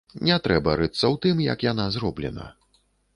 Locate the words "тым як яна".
1.25-1.85